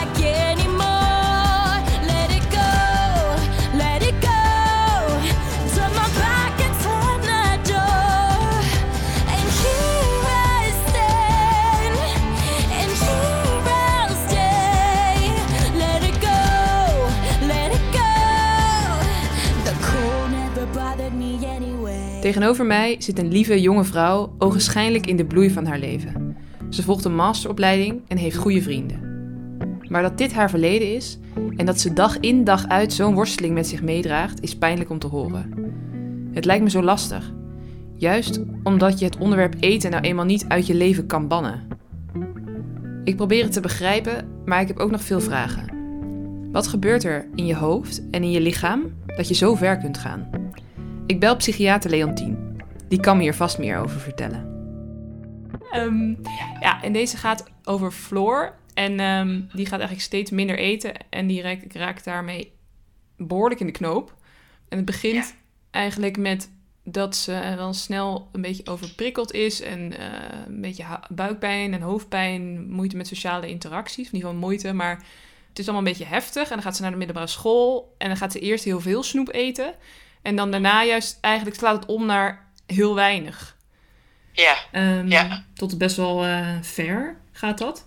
[22.23, 26.37] Tegenover mij zit een lieve jonge vrouw, ogenschijnlijk in de bloei van haar leven.
[26.69, 28.99] Ze volgt een masteropleiding en heeft goede vrienden.
[29.87, 31.17] Maar dat dit haar verleden is
[31.55, 34.99] en dat ze dag in dag uit zo'n worsteling met zich meedraagt, is pijnlijk om
[34.99, 35.53] te horen.
[36.33, 37.33] Het lijkt me zo lastig.
[37.95, 41.67] Juist omdat je het onderwerp eten nou eenmaal niet uit je leven kan bannen.
[43.03, 45.73] Ik probeer het te begrijpen, maar ik heb ook nog veel vragen.
[46.51, 49.97] Wat gebeurt er in je hoofd en in je lichaam dat je zo ver kunt
[49.97, 50.42] gaan?
[51.05, 52.61] Ik bel psychiater Leontien.
[52.87, 54.51] Die kan me hier vast meer over vertellen.
[55.71, 56.09] Ehm,
[56.59, 58.55] ja, en deze gaat over Floor.
[58.73, 60.93] En ehm, die gaat eigenlijk steeds minder eten.
[61.09, 62.51] En die raakt, raakt daarmee
[63.17, 64.15] behoorlijk in de knoop.
[64.69, 65.35] En het begint
[65.71, 66.49] eigenlijk met
[66.83, 69.61] dat ze wel snel een beetje overprikkeld is.
[69.61, 70.05] En eh,
[70.47, 72.71] een beetje buikpijn en hoofdpijn.
[72.71, 74.07] Moeite met sociale interacties.
[74.07, 75.03] In ieder geval moeite, maar
[75.49, 76.43] het is allemaal een beetje heftig.
[76.43, 77.95] En dan gaat ze naar de middelbare school.
[77.97, 79.73] En dan gaat ze eerst heel veel snoep eten.
[80.23, 83.55] En dan daarna juist eigenlijk slaat het om naar heel weinig.
[84.31, 85.43] Ja, Ehm, Ja.
[85.55, 87.85] Tot best wel eh, ver gaat dat.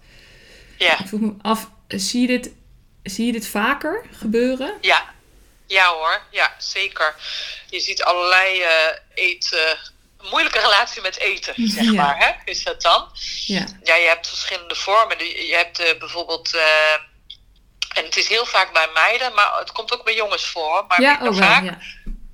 [0.79, 2.51] ja, Ik vroeg me af, zie je dit,
[3.03, 4.75] zie je dit vaker gebeuren?
[4.81, 5.15] ja.
[5.69, 7.15] Ja hoor, ja, zeker.
[7.71, 8.71] Je ziet allerlei eh
[9.15, 9.79] eten,
[10.31, 11.93] moeilijke relatie met eten, zeg Ja.
[11.93, 12.51] maar, hè?
[12.51, 13.09] is dat dan?
[13.47, 13.65] Ja.
[13.83, 15.19] Ja, je hebt verschillende vormen.
[15.25, 16.55] Je hebt eh, bijvoorbeeld,
[17.95, 21.01] en het is heel vaak bij meiden, maar het komt ook bij jongens voor, maar
[21.01, 21.49] Ja, minder ook wel.
[21.49, 21.65] vaak.
[21.65, 21.79] Ja.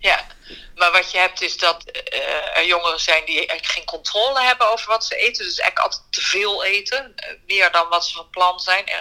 [0.03, 0.27] Ja,
[0.75, 4.71] maar wat je hebt is dat eh, er jongeren zijn die eigenlijk geen controle hebben
[4.71, 5.45] over wat ze eten.
[5.45, 8.87] Dus eigenlijk altijd te veel eten, eh, meer dan wat ze van plan zijn.
[8.87, 8.99] Eh,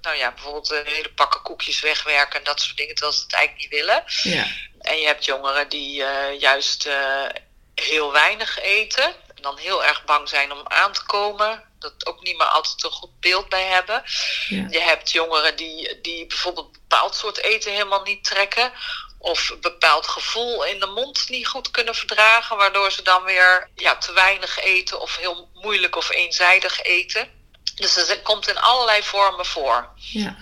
[0.00, 3.70] nou ja, bijvoorbeeld hele pakken koekjes wegwerken en dat soort dingen, terwijl ze het eigenlijk
[3.70, 4.04] niet willen.
[4.22, 4.46] Ja.
[4.80, 6.04] En je hebt jongeren die
[6.38, 6.88] juist
[7.74, 9.04] heel weinig eten.
[9.04, 11.64] En dan heel erg bang zijn om aan te komen.
[11.78, 14.02] Dat ook niet meer altijd een goed beeld bij hebben.
[14.48, 14.66] Ja.
[14.70, 18.72] Je hebt jongeren die, die bijvoorbeeld een bepaald soort eten helemaal niet trekken.
[19.22, 22.56] Of een bepaald gevoel in de mond niet goed kunnen verdragen.
[22.56, 27.28] Waardoor ze dan weer ja, te weinig eten of heel moeilijk of eenzijdig eten.
[27.74, 29.88] Dus dat komt in allerlei vormen voor.
[29.94, 30.36] ja.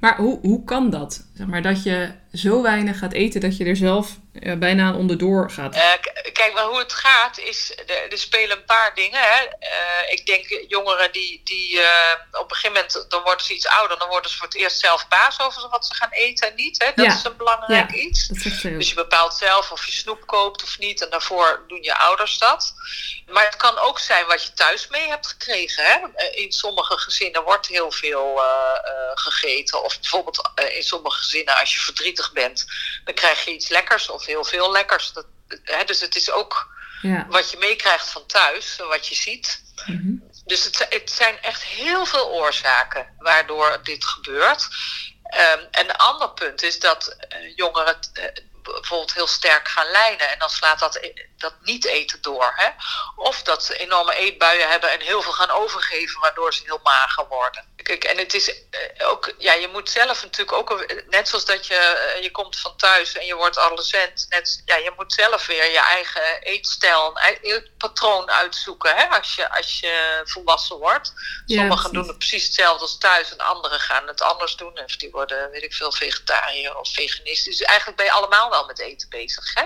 [0.00, 1.26] Maar hoe, hoe kan dat?
[1.34, 5.74] Zeg maar dat je zo weinig gaat eten dat je er zelf bijna onderdoor gaat.
[5.74, 5.92] Eh,
[6.32, 9.20] kijk, maar hoe het gaat is, er, spelen een paar dingen.
[9.20, 9.40] Hè.
[9.58, 13.66] Eh, ik denk jongeren die, die eh, op een gegeven moment, dan worden ze iets
[13.66, 16.54] ouder, dan worden ze voor het eerst zelf baas over wat ze gaan eten en
[16.54, 16.82] niet.
[16.84, 16.90] Hè.
[16.94, 17.14] Dat Ja.
[17.14, 17.96] is een belangrijk Ja.
[17.96, 18.26] iets.
[18.62, 21.02] Dus je bepaalt zelf of je snoep koopt of niet.
[21.02, 22.74] En daarvoor doen je ouders dat.
[23.26, 25.84] Maar het kan ook zijn wat je thuis mee hebt gekregen.
[25.84, 25.98] Hè?
[26.30, 28.40] In sommige gezinnen wordt heel veel
[29.14, 29.82] gegeten.
[29.82, 32.64] Of bijvoorbeeld in sommige gezinnen als je verdrietig bent.
[33.04, 35.12] Dan krijg je iets lekkers of heel veel lekkers.
[35.12, 35.84] Dat, hè?
[35.84, 36.70] Dus het is ook
[37.02, 37.26] Ja.
[37.28, 38.76] wat je meekrijgt van thuis.
[38.76, 39.62] Wat je ziet.
[39.86, 40.14] Mhm.
[40.44, 44.68] Dus het, het zijn echt heel veel oorzaken waardoor dit gebeurt.
[45.22, 48.24] Ehm, en een ander punt is dat eh, jongeren eh,
[48.72, 50.30] bijvoorbeeld heel sterk gaan lijnen.
[50.30, 51.00] En dan slaat dat,
[51.36, 52.52] dat niet eten door.
[52.56, 52.68] Hè?
[53.16, 57.26] Of dat ze enorme eetbuien hebben en heel veel gaan overgeven, waardoor ze heel mager
[57.28, 57.70] worden.
[57.82, 61.66] Kijk, en het is eh, ook, ja, je moet zelf natuurlijk ook, net zoals dat
[61.66, 65.46] je, eh, je komt van thuis en je wordt adolescent, net, ja, je moet zelf
[65.46, 71.12] weer je eigen eetstijl, een ei- eetpatroon uitzoeken hè, als, je, als je volwassen wordt.
[71.46, 71.92] Ja, Sommigen precies.
[71.92, 74.78] doen het precies hetzelfde als thuis en anderen gaan het anders doen.
[74.84, 77.44] Of die worden, weet ik veel, vegetariër of veganist.
[77.44, 79.54] Dus eigenlijk ben je allemaal wel met eten bezig.
[79.54, 79.62] Hè?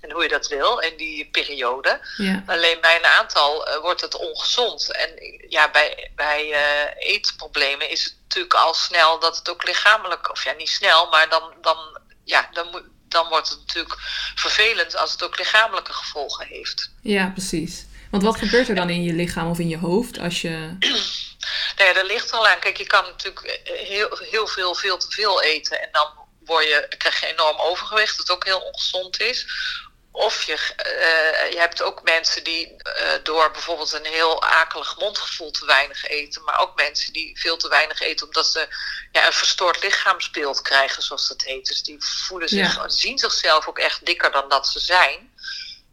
[0.00, 2.00] En hoe je dat wil in die periode.
[2.16, 2.42] Ja.
[2.46, 4.92] Alleen bij een aantal eh, wordt het ongezond.
[4.92, 5.10] En
[5.48, 10.44] ja, bij, bij eh, eetproblemen is het natuurlijk al snel dat het ook lichamelijk, of
[10.44, 13.96] ja, niet snel, maar dan, dan, ja, dan, moet, dan wordt het natuurlijk
[14.34, 16.90] vervelend als het ook lichamelijke gevolgen heeft.
[17.02, 17.86] ja, precies.
[18.12, 20.76] Want wat gebeurt er dan in je lichaam of in je hoofd als je...
[21.76, 22.58] Nou ja, dat ligt er al aan.
[22.58, 25.82] Kijk, je kan natuurlijk eh, heel, heel veel, veel te veel eten.
[25.82, 26.06] En dan
[26.44, 29.46] word je, krijg je enorm overgewicht, dat ook heel ongezond is.
[30.14, 35.50] Of je, eh, je hebt ook mensen die eh, door bijvoorbeeld een heel akelig mondgevoel
[35.50, 36.42] te weinig eten.
[36.44, 38.68] Maar ook mensen die veel te weinig eten omdat ze
[39.12, 41.66] ja, een verstoord lichaamsbeeld krijgen, zoals dat heet.
[41.66, 42.88] Dus die voelen zich, Ja.
[42.88, 45.31] zien zichzelf ook echt dikker dan dat ze zijn.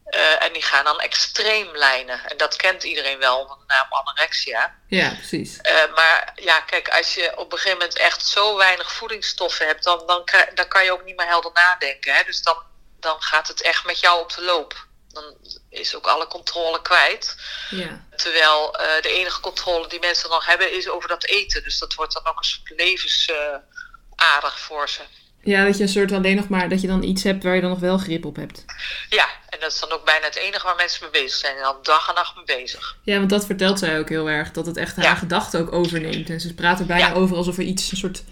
[0.09, 2.29] Eh, en die gaan dan extreem lijnen.
[2.29, 4.75] En dat kent iedereen wel onder de naam anorexia.
[4.87, 5.57] Ja, precies.
[5.57, 9.83] Eh, maar ja, kijk, als je op een gegeven moment echt zo weinig voedingsstoffen hebt,
[9.83, 12.13] dan, dan, dan kan je ook niet meer helder nadenken.
[12.13, 12.23] Hè?
[12.23, 12.57] Dus dan,
[12.99, 14.87] dan gaat het echt met jou op de loop.
[15.09, 15.37] Dan
[15.69, 17.35] is ook alle controle kwijt.
[17.69, 18.05] Ja.
[18.15, 21.63] Terwijl eh, de enige controle die mensen nog hebben is over dat eten.
[21.63, 25.01] Dus dat wordt dan ook een soort levensader voor ze.
[25.43, 27.61] Ja, dat je een soort alleen nog maar dat je dan iets hebt waar je
[27.61, 28.65] dan nog wel grip op hebt.
[29.09, 31.55] Ja, en dat is dan ook bijna het enige waar mensen mee bezig zijn.
[31.55, 32.97] En dan dag en nacht mee bezig.
[33.03, 34.51] Ja, want dat vertelt zij ook heel erg.
[34.51, 35.15] Dat het echt haar Ja.
[35.15, 36.29] gedachten ook overneemt.
[36.29, 37.13] En ze praat er bijna Ja.
[37.13, 38.23] over alsof er iets, een soort,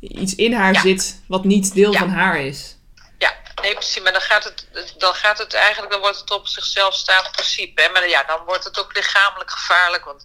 [0.00, 0.80] iets in haar Ja.
[0.80, 2.76] zit wat niet deel van haar is.
[3.18, 4.02] Ja, nee, precies.
[4.02, 4.66] Maar dan gaat het,
[4.98, 7.82] dan gaat het eigenlijk, dan wordt het op zichzelf staand principe.
[7.82, 7.88] Hè?
[7.92, 10.04] Maar ja, dan wordt het ook lichamelijk gevaarlijk.
[10.04, 10.22] Want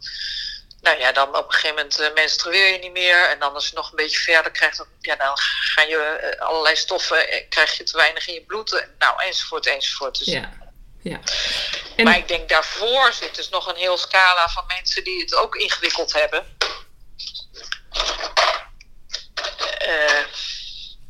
[0.83, 3.29] nou ja, dan op een gegeven moment eh, menstrueer je niet meer.
[3.29, 6.41] En dan als je nog een beetje verder krijgt, dan, ja, dan gaan je eh,
[6.41, 8.85] allerlei stoffen, eh, krijg je te weinig in je bloed.
[8.99, 10.17] Nou, enzovoort, enzovoort.
[10.17, 10.53] Dus, Ja.
[11.01, 11.19] ja.
[11.95, 15.35] En, Maar ik denk daarvoor zit dus nog een heel scala van mensen die het
[15.35, 16.57] ook ingewikkeld hebben.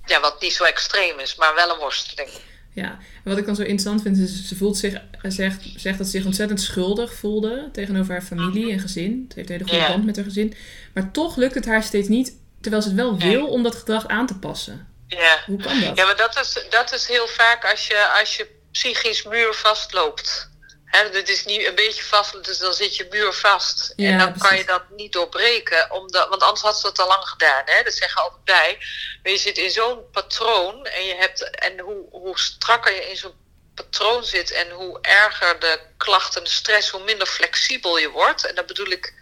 [0.06, 2.30] Ja, wat niet zo extreem is, maar wel een worsteling.
[2.74, 2.90] Ja.
[3.24, 6.18] En wat ik dan zo interessant vind, is ze voelt zich, zegt, zegt dat ze
[6.18, 9.26] zich ontzettend schuldig voelde tegenover haar familie en gezin.
[9.30, 10.54] Ze heeft een hele goede band met haar gezin.
[10.94, 14.08] Maar toch lukt het haar steeds niet, terwijl ze het wel wil, om dat gedrag
[14.08, 14.88] aan te passen.
[15.08, 15.44] Ja.
[15.46, 15.98] Hoe kan dat?
[15.98, 20.52] Ja, maar dat is, dat is heel vaak als je, als je psychisch muurvast loopt.
[20.96, 23.94] Hè, dit is niet een beetje vast, dus dan zit je muurvast.
[23.96, 27.08] Ja, en dan kan je dat niet doorbreken, omdat, want anders had ze dat al
[27.08, 27.62] lang gedaan.
[27.66, 27.84] Hè?
[27.84, 28.78] Dat zeggen altijd bij.
[29.24, 33.18] Maar je zit in zo'n patroon en, je hebt, en hoe, hoe strakker je in
[33.18, 33.34] zo'n
[33.76, 38.46] patroon zit en hoe erger de klachten, de stress, hoe minder flexibel je wordt.
[38.46, 39.14] En dat bedoel ik,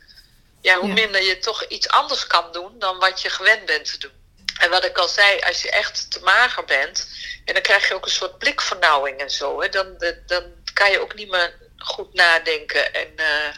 [0.61, 0.93] ja, hoe Ja.
[0.93, 4.19] minder je toch iets anders kan doen dan wat je gewend bent te doen.
[4.59, 7.07] En wat ik al zei, als je echt te mager bent,
[7.45, 9.61] en dan krijg je ook een soort blikvernauwing en zo.
[9.61, 9.69] Hè?
[9.69, 12.93] Dan, dan kan je ook niet meer goed nadenken.
[12.93, 13.53] En eh,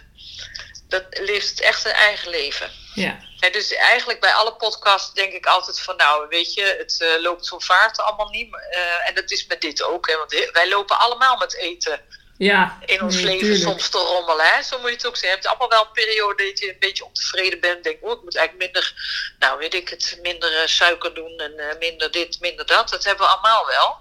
[0.88, 2.72] dat leeft echt een eigen leven.
[2.94, 3.20] Ja.
[3.40, 7.22] Hè, dus eigenlijk bij alle podcasts denk ik altijd van nou, weet je, het eh,
[7.22, 8.56] loopt zo vaart allemaal niet.
[8.72, 10.08] eh, en dat is met dit ook.
[10.10, 10.18] Hè?
[10.18, 12.02] Want wij lopen allemaal met eten
[12.38, 12.80] Ja.
[12.86, 13.64] in ons nee, leven tuurlijk.
[13.64, 14.46] soms te rommelen.
[14.46, 14.64] Hè?
[14.64, 15.30] Zo moet je het ook zeggen.
[15.30, 17.84] Je hebt allemaal wel een periode dat je een beetje ontevreden bent.
[17.84, 18.94] Denk, oh, ik moet eigenlijk minder,
[19.40, 22.90] nou weet ik het, minder suiker doen en minder dit, minder dat.
[22.90, 23.98] Dat hebben we allemaal wel.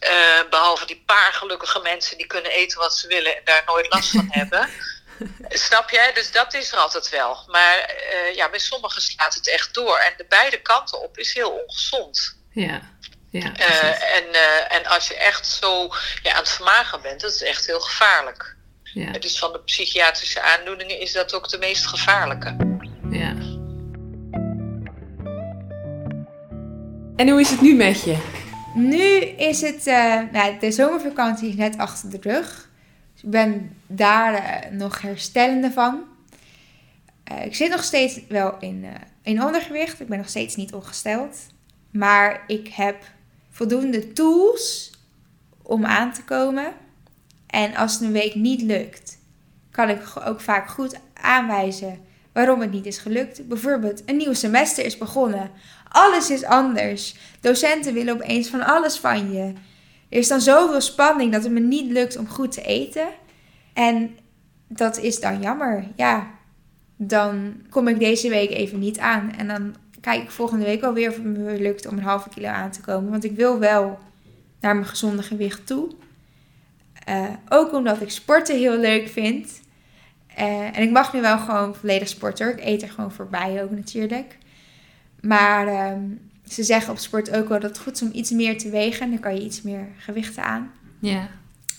[0.00, 3.92] Eh, behalve die paar gelukkige mensen die kunnen eten wat ze willen en daar nooit
[3.92, 4.68] last van hebben.
[5.48, 6.12] Snap jij?
[6.12, 7.44] Dus dat is er altijd wel.
[7.46, 9.96] Maar eh, ja, bij sommigen slaat het echt door.
[9.96, 12.36] En de beide kanten op is heel ongezond.
[12.50, 12.80] Ja.
[13.30, 14.24] Ja, Eh, en,
[14.70, 15.88] en als je echt zo
[16.22, 18.56] ja, aan het vermagen bent, dat is echt heel gevaarlijk.
[18.82, 19.12] ja.
[19.12, 22.56] Dus van de psychiatrische aandoeningen is dat ook de meest gevaarlijke.
[23.10, 23.34] Ja.
[27.16, 28.39] En hoe is het nu met je?
[28.74, 32.70] Nu is het, eh, nou, de zomervakantie is net achter de rug.
[33.12, 36.02] Dus ik ben daar eh, nog herstellende van.
[37.24, 38.86] Eh, ik zit nog steeds wel in,
[39.22, 40.00] in ondergewicht.
[40.00, 41.36] Ik ben nog steeds niet ongesteld.
[41.90, 43.04] Maar ik heb
[43.50, 44.90] voldoende tools
[45.62, 46.72] om aan te komen.
[47.46, 49.18] En als het een week niet lukt,
[49.70, 51.98] kan ik ook vaak goed aanwijzen
[52.32, 53.48] waarom het niet is gelukt.
[53.48, 55.50] Bijvoorbeeld, een nieuw semester is begonnen.
[55.90, 57.14] Alles is anders.
[57.40, 59.52] Docenten willen opeens van alles van je.
[60.08, 63.08] Er is dan zoveel spanning dat het me niet lukt om goed te eten.
[63.72, 64.16] En
[64.68, 65.84] dat is dan jammer.
[65.96, 66.30] Ja,
[66.96, 69.32] dan kom ik deze week even niet aan.
[69.36, 72.28] En dan kijk ik volgende week alweer of het me weer lukt om een halve
[72.28, 73.10] kilo aan te komen.
[73.10, 73.98] Want ik wil wel
[74.60, 75.88] naar mijn gezonde gewicht toe.
[77.04, 79.60] Eh, ook omdat ik sporten heel leuk vind.
[80.34, 82.48] Eh, en ik mag nu wel gewoon volledig sporten.
[82.48, 84.38] Ik eet er gewoon voorbij ook natuurlijk.
[85.22, 86.00] Maar ehm,
[86.48, 89.10] ze zeggen op sport ook wel dat het goed is om iets meer te wegen.
[89.10, 90.72] Dan kan je iets meer gewichten aan.
[90.98, 91.28] Ja.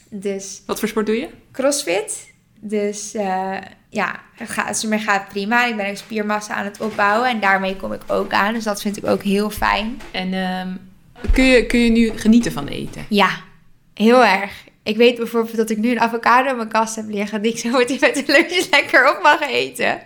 [0.10, 1.28] Dus Wat voor sport doe je?
[1.52, 2.30] crossfit.
[2.60, 3.58] Dus eh,
[3.90, 5.66] ja, het gaat, het me gaat prima.
[5.66, 7.30] Ik ben ook spiermassa aan het opbouwen.
[7.30, 8.54] En daarmee kom ik ook aan.
[8.54, 10.02] Dus dat vind ik ook heel fijn.
[10.12, 10.70] En ehm,
[11.34, 13.06] kun, je, kun je nu genieten van eten?
[13.10, 13.30] Ja,
[13.94, 14.52] heel erg.
[14.84, 17.42] Ik weet bijvoorbeeld dat ik nu een avocado in mijn kast heb liggen.
[17.42, 20.00] Die ik zo meteen met de lunch lekker op mag eten.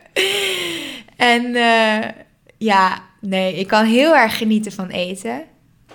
[1.15, 2.09] En eh,
[2.57, 5.43] ja, nee, ik kan heel erg genieten van eten.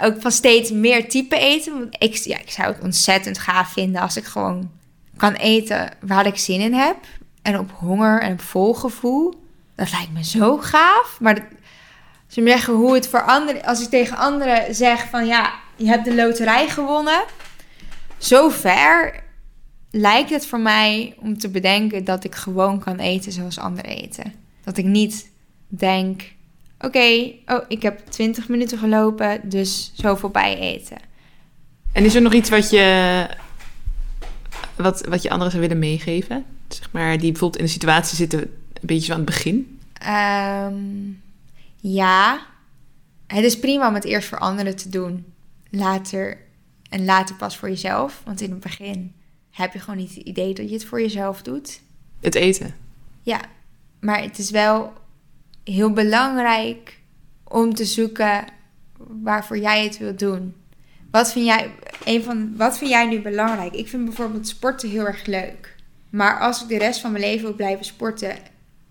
[0.01, 1.89] Ook van steeds meer type eten.
[1.99, 4.71] Ik, ja, ik zou het ontzettend gaaf vinden als ik gewoon
[5.17, 6.97] kan eten waar ik zin in heb.
[7.43, 9.35] En op honger en op vol gevoel.
[9.75, 11.17] Dat lijkt me zo gaaf.
[11.21, 11.45] Maar dat,
[12.27, 13.65] ze me zeggen hoe het voor anderen...
[13.65, 17.25] Als ik tegen anderen zeg van ja, je hebt de loterij gewonnen.
[18.19, 19.23] Zo ver
[19.91, 24.33] lijkt het voor mij om te bedenken dat ik gewoon kan eten zoals anderen eten.
[24.65, 25.31] Dat ik niet
[25.69, 26.23] denk,
[26.81, 30.99] oké, oh, ik heb 20 minuten gelopen, dus zoveel bij eten.
[31.93, 33.27] En is er nog iets wat je
[34.77, 36.45] wat, wat je anderen zou willen meegeven?
[36.69, 38.49] Zeg maar, die bijvoorbeeld in de situatie zitten, een
[38.81, 39.79] beetje zo aan het begin.
[39.93, 40.75] Ehm,
[41.77, 42.47] ja,
[43.27, 45.25] het is prima om het eerst voor anderen te doen.
[45.71, 46.39] Later
[46.91, 48.23] en later pas voor jezelf.
[48.25, 49.15] Want in het begin
[49.51, 51.81] heb je gewoon niet het idee dat je het voor jezelf doet.
[52.21, 52.75] Het eten.
[53.23, 53.41] Ja,
[54.01, 54.93] maar het is wel
[55.73, 56.99] heel belangrijk
[57.45, 58.45] om te zoeken
[59.23, 60.55] waarvoor jij het wilt doen.
[61.11, 61.71] Wat vind jij,
[62.05, 63.75] een van, wat vind jij nu belangrijk?
[63.75, 65.75] Ik vind bijvoorbeeld sporten heel erg leuk.
[66.11, 68.37] Maar als ik de rest van mijn leven wil blijven sporten,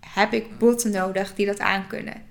[0.00, 2.22] heb ik botten nodig die dat aankunnen.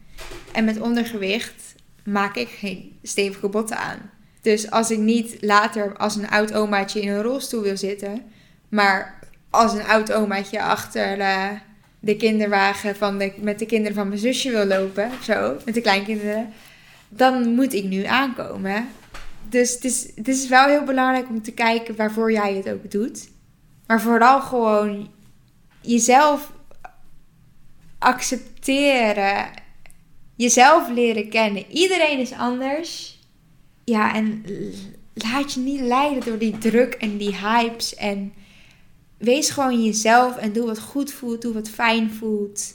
[0.51, 4.09] En met ondergewicht maak ik geen stevige botten aan.
[4.41, 8.21] Dus als ik niet later als een oud omaatje in een rolstoel wil zitten,
[8.69, 11.51] maar als een oud omaatje achter uh,
[11.99, 15.81] de kinderwagen van de, met de kinderen van mijn zusje wil lopen, zo, met de
[15.81, 16.53] kleinkinderen,
[17.09, 18.87] dan moet ik nu aankomen.
[19.49, 22.91] Dus het is, het is wel heel belangrijk om te kijken waarvoor jij het ook
[22.91, 23.29] doet.
[23.87, 25.09] Maar vooral gewoon
[25.81, 26.51] jezelf
[27.99, 29.49] accepteren.
[30.35, 31.65] Jezelf leren kennen.
[31.71, 33.19] Iedereen is anders.
[33.83, 34.45] Ja, en
[35.13, 37.95] laat je niet leiden door die druk en die hypes.
[37.95, 38.33] En
[39.19, 42.73] wees gewoon jezelf en doe wat goed voelt, doe wat fijn voelt.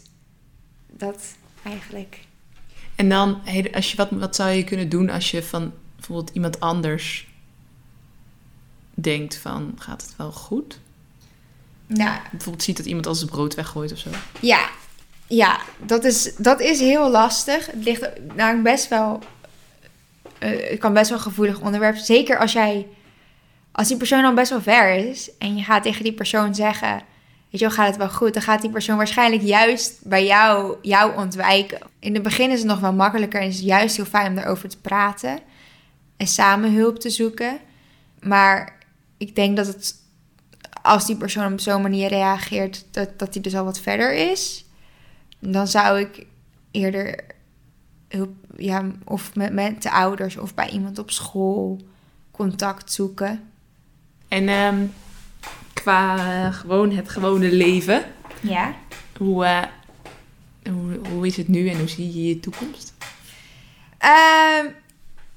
[0.91, 1.23] Dat
[1.63, 2.19] eigenlijk.
[2.95, 3.41] En dan,
[3.75, 7.29] als je, wat, wat zou je kunnen doen als je van bijvoorbeeld iemand anders
[8.95, 10.79] denkt van, gaat het wel goed?
[11.87, 14.11] Nou, bijvoorbeeld ziet dat iemand als zijn brood weggooit of zo.
[14.41, 14.69] Ja,
[15.27, 17.67] ja dat, is, dat is heel lastig.
[17.67, 19.23] Het ligt nou best wel...
[20.41, 21.97] Uh, het kan best wel een gevoelig onderwerp.
[21.97, 22.87] Zeker als jij...
[23.75, 25.31] Als die persoon dan best wel ver is...
[25.39, 26.93] en je gaat tegen die persoon zeggen...
[27.51, 28.35] weet je wel, gaat het wel goed...
[28.35, 31.79] dan gaat die persoon waarschijnlijk juist bij jou, jou ontwijken.
[31.99, 33.41] In het begin is het nog wel makkelijker...
[33.41, 35.39] en is het juist heel fijn om erover te praten...
[36.17, 37.59] en samen hulp te zoeken.
[38.21, 38.79] Maar
[39.17, 39.95] ik denk dat
[40.83, 44.65] als die persoon op zo'n manier reageert dat, dat hij dus al wat verder is,
[45.39, 46.27] dan zou ik
[46.71, 47.25] eerder
[48.09, 51.81] hulp, ja, of met, met de ouders of bij iemand op school
[52.31, 53.53] contact zoeken.
[54.35, 54.93] En um,
[55.73, 58.03] qua uh, gewoon het gewone leven,
[58.41, 58.75] ja.
[59.19, 59.63] hoe, uh,
[60.73, 62.95] hoe, hoe is het nu en hoe zie je je toekomst?
[64.05, 64.71] Uh,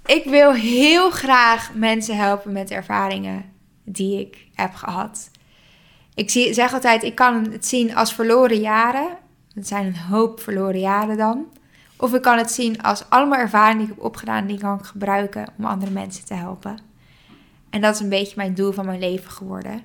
[0.05, 3.45] ik wil heel graag mensen helpen met ervaringen
[3.83, 5.29] die ik heb gehad.
[6.13, 9.17] Ik zie, zeg altijd, ik kan het zien als verloren jaren.
[9.53, 11.45] Het zijn een hoop verloren jaren dan.
[11.97, 14.86] Of ik kan het zien als allemaal ervaringen die ik heb opgedaan, die kan ik
[14.86, 16.87] gebruiken om andere mensen te helpen.
[17.69, 19.84] En dat is een beetje mijn doel van mijn leven geworden.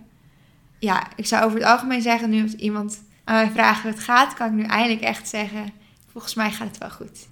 [0.79, 4.01] Ja, ik zou over het algemeen zeggen, nu als iemand aan mij vraagt hoe het
[4.01, 5.73] gaat, kan ik nu eindelijk echt zeggen,
[6.12, 7.29] volgens mij gaat het wel goed.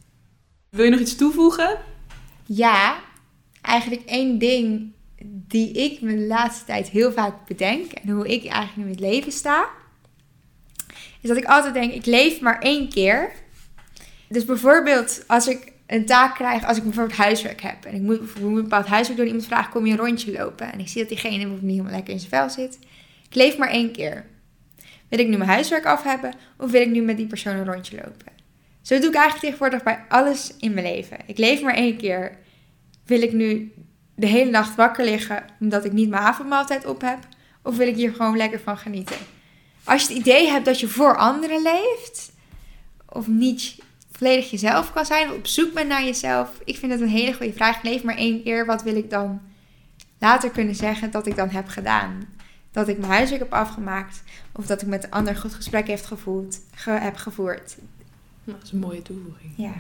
[0.71, 1.79] Wil je nog iets toevoegen?
[2.47, 2.99] Ja,
[3.61, 4.93] eigenlijk één ding
[5.25, 8.91] die ik me de laatste tijd heel vaak bedenk en hoe ik eigenlijk nu in
[8.91, 9.69] het leven sta,
[11.21, 13.33] is dat ik altijd denk: ik leef maar één keer.
[14.29, 18.21] Dus bijvoorbeeld als ik een taak krijg, als ik bijvoorbeeld huiswerk heb en ik moet,
[18.41, 20.73] een bepaald huiswerk doen, iemand vraagt: kom je een rondje lopen?
[20.73, 22.79] En ik zie dat diegene niet helemaal lekker in zijn vel zit.
[23.29, 24.27] Ik leef maar één keer.
[25.09, 27.73] Wil ik nu mijn huiswerk af hebben of wil ik nu met die persoon een
[27.73, 28.33] rondje lopen?
[28.83, 31.17] Zo doe ik eigenlijk tegenwoordig bij alles in mijn leven.
[31.27, 32.39] Ik leef maar één keer.
[33.05, 33.73] Wil ik nu
[34.15, 37.19] de hele nacht wakker liggen omdat ik niet mijn avondmaaltijd op heb?
[37.63, 39.17] Of wil ik hier gewoon lekker van genieten?
[39.85, 42.33] Als je het idee hebt dat je voor anderen leeft,
[43.09, 43.77] of niet
[44.21, 47.53] volledig jezelf kan zijn, op zoek bent naar jezelf, ik vind het een hele goede
[47.53, 47.77] vraag.
[47.77, 49.41] Ik leef maar één keer, wat wil ik dan
[50.19, 52.21] later kunnen zeggen dat ik dan heb gedaan?
[52.73, 56.07] Dat ik mijn huiswerk heb afgemaakt, of dat ik met een ander goed gesprek heeft
[56.07, 57.77] gevoeld, heb gevoerd.
[58.45, 59.53] Dat is een mooie toevoeging.
[59.57, 59.73] Ja.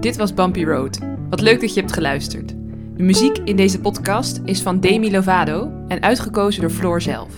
[0.00, 0.98] Dit was Bumpy Road.
[1.30, 2.48] Wat leuk dat je hebt geluisterd.
[2.96, 7.32] De muziek in deze podcast is van Demi Lovato en uitgekozen door Floor zelf.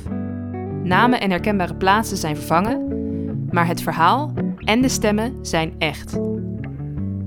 [0.82, 2.86] Namen en herkenbare plaatsen zijn vervangen,
[3.50, 4.32] maar het verhaal
[4.68, 6.18] en de stemmen zijn echt.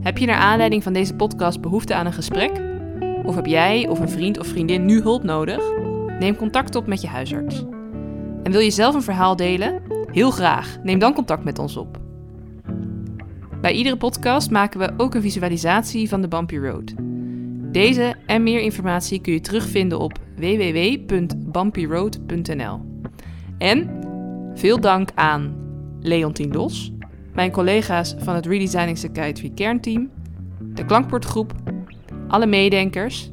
[0.01, 2.51] Heb je naar aanleiding van deze podcast behoefte aan een gesprek?
[3.23, 5.71] Of heb jij of een vriend of vriendin nu hulp nodig?
[6.19, 7.63] Neem contact op met je huisarts.
[8.43, 9.81] En wil je zelf een verhaal delen?
[10.11, 10.77] Heel graag.
[10.83, 11.99] Neem dan contact met ons op.
[13.61, 16.93] Bij iedere podcast maken we ook een visualisatie van de Bumpy Road.
[17.71, 22.81] Deze en meer informatie kun je terugvinden op www.bumpyroad.nl.
[23.57, 23.99] En
[24.53, 25.55] veel dank aan
[25.99, 26.90] Leontien Los,
[27.33, 30.09] mijn collega's van het Redesigning Psychiatry kernteam,
[30.59, 31.53] de Klankbordgroep,
[32.27, 33.31] alle meedenkers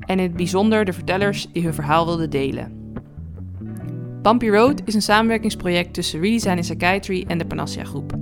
[0.00, 2.94] en in het bijzonder de vertellers die hun verhaal wilden delen.
[4.22, 8.12] Bumpy Road is een samenwerkingsproject tussen Redesigning Psychiatry en de Panacea Groep.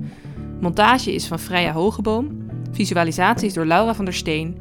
[0.61, 4.57] Montage is van Freya Hogeboom, visualisaties door Laura van der Steen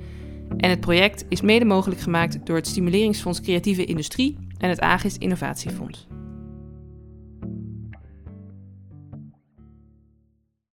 [0.57, 5.17] en het project is mede mogelijk gemaakt door het Stimuleringsfonds Creatieve Industrie en het Agis
[5.17, 6.07] Innovatiefonds.